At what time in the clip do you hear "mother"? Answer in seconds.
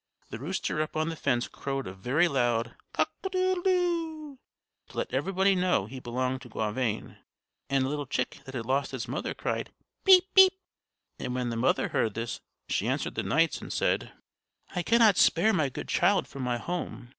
9.07-9.35, 11.55-11.89